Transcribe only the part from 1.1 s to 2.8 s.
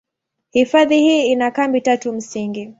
ina kambi tatu msingi.